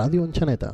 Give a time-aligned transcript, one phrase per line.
[0.00, 0.70] Ràdio Enxaneta.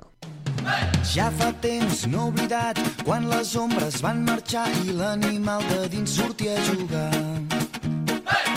[1.10, 6.54] Ja fa temps no oblidat quan les ombres van marxar i l'animal de dins sortia
[6.54, 7.10] a jugar.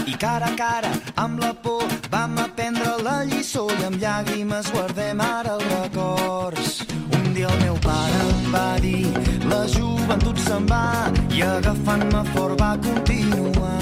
[0.05, 0.91] I cara a cara,
[1.23, 6.79] amb la por, vam aprendre la lliçó i amb llàgrimes guardem ara els records.
[7.17, 9.05] Un dia el meu pare em va dir
[9.49, 10.85] la joventut se'n va
[11.33, 13.77] i agafant-me fort va continuar.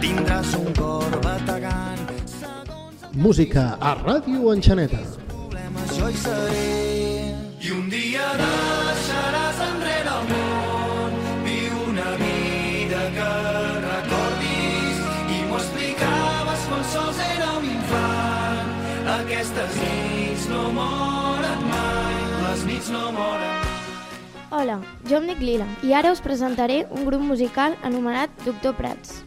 [0.00, 2.06] Tindràs un cor bategant,
[3.12, 5.19] Música a Ràdio Enxaneta.
[6.00, 6.68] Jo hi seré.
[7.60, 13.28] I un dia deixaràs enrere el món, viu una vida que
[13.84, 15.02] recordis
[15.36, 18.76] i m'ho explicaves quan sols era un infant.
[19.20, 23.58] Aquestes nits no moren mai, les nits no moren
[24.50, 29.20] Hola, jo em dic Lila i ara us presentaré un grup musical anomenat Doctor Prats.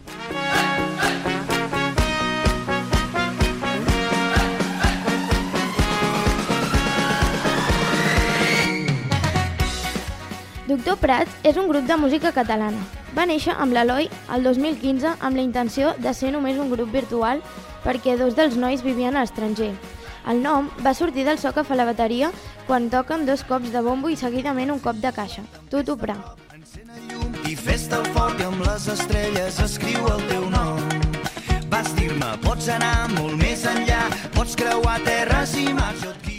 [10.63, 12.79] Doctor Prats és un grup de música catalana.
[13.11, 17.43] Va néixer amb l'Eloi el 2015 amb la intenció de ser només un grup virtual
[17.83, 19.73] perquè dos dels nois vivien a l'estranger.
[20.31, 22.31] El nom va sortir del so que fa la bateria
[22.65, 25.43] quan toquen dos cops de bombo i seguidament un cop de caixa.
[25.99, 26.15] Pra.
[26.55, 30.79] Encén el llum i fes-te el i amb les estrelles escriu el teu nom.
[31.67, 36.32] Vas dir-me, pots anar molt més enllà, pots creuar terres i mars, jo et.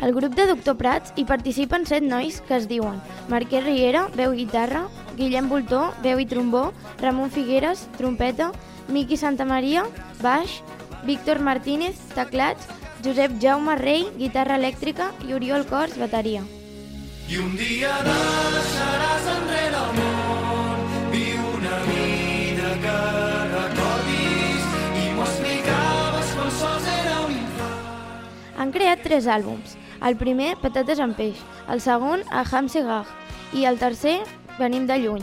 [0.00, 4.30] Al grup de Doctor Prats hi participen set nois que es diuen Marquès Riera, veu
[4.30, 4.84] guitarra,
[5.18, 6.68] Guillem Voltó, veu i trombó,
[7.02, 8.52] Ramon Figueres, trompeta,
[8.86, 9.82] Miqui Santamaria,
[10.22, 10.60] baix,
[11.02, 12.68] Víctor Martínez, teclats,
[13.02, 16.44] Josep Jaume Rei, guitarra elèctrica i Oriol Cors, bateria.
[17.28, 22.96] I un dia deixaràs enrere el món, viu una vida que
[23.50, 28.56] recordis i m'ho explicaves quan sols era un infant.
[28.62, 29.76] Han creat tres àlbums.
[30.04, 33.08] El primer, Patates amb peix, el segon, A Hamse Gag,
[33.52, 34.20] i el tercer,
[34.58, 35.22] Venim de lluny.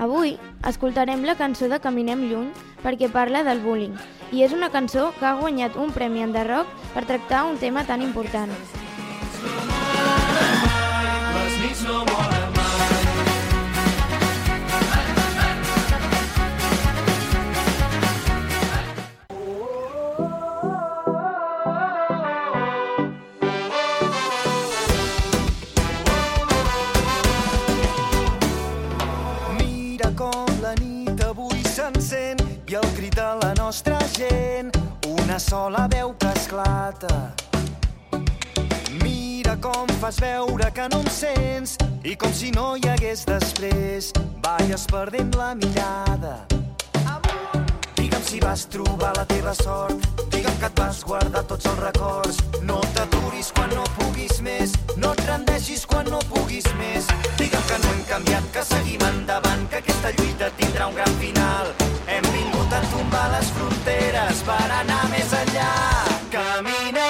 [0.00, 0.34] Avui
[0.68, 2.50] escoltarem la cançó de Caminem lluny
[2.84, 3.96] perquè parla del bullying
[4.32, 7.56] i és una cançó que ha guanyat un premi en The Rock per tractar un
[7.60, 8.52] tema tan important.
[11.36, 12.29] Les nits no moren
[33.70, 34.72] nostra gent,
[35.06, 37.32] una sola veu que esclata.
[39.00, 44.10] Mira com fas veure que no em sents i com si no hi hagués després
[44.42, 46.32] balles perdent la mirada.
[47.94, 50.02] Digue'm si vas trobar la teva sort,
[50.34, 52.42] digue'm que et vas guardar tots els records.
[52.66, 57.06] No t'aturis quan no puguis més, no et rendeixis quan no puguis més.
[57.38, 60.29] Digue'm que no hem canviat, que seguim endavant, que aquesta lluita
[66.62, 67.09] Caminem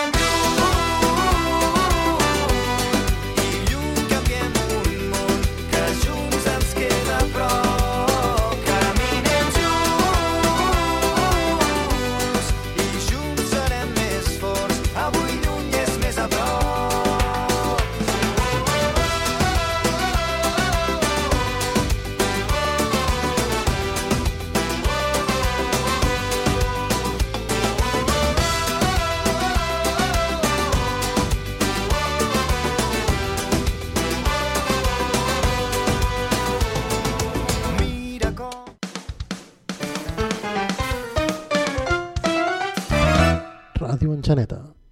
[44.11, 44.80] Ràdio Enxaneta.